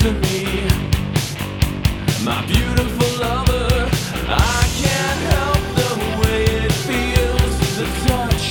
to 0.00 0.12
me, 0.12 0.66
my 2.24 2.42
beautiful 2.46 3.20
lover. 3.20 3.90
I 4.28 4.62
can't 4.82 5.20
help 5.34 5.62
the 5.80 5.92
way 6.20 6.44
it 6.44 6.72
feels, 6.88 7.54
touch. 8.06 8.46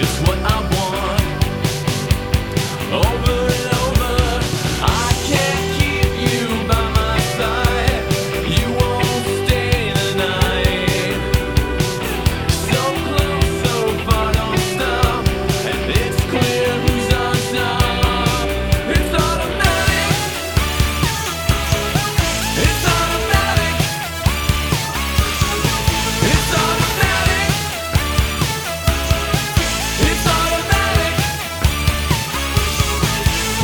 It's 0.00 0.20
what 0.20 0.37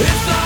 It's 0.06 0.26
the 0.26 0.43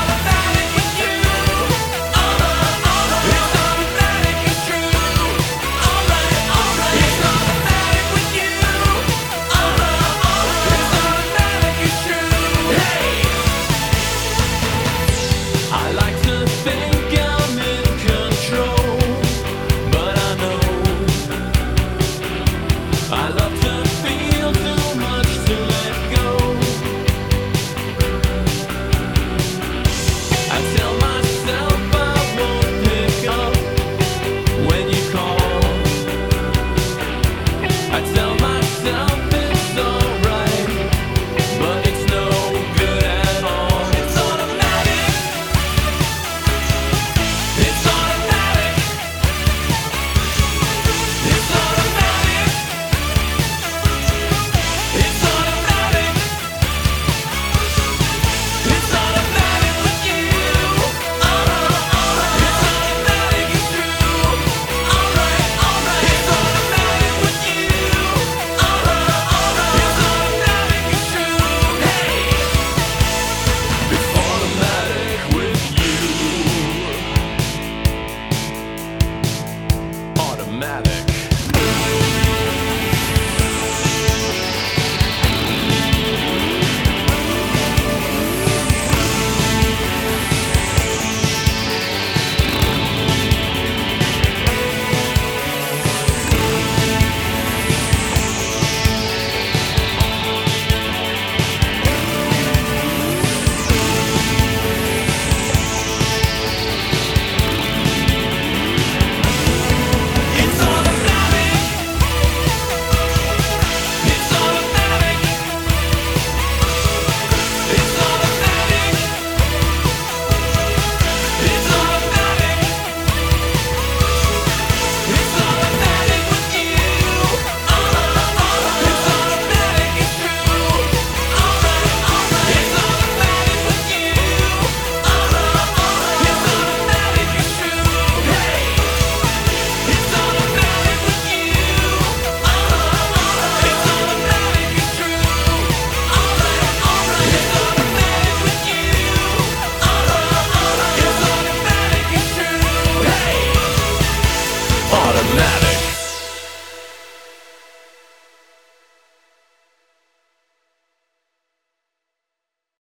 automatic. 154.92 155.67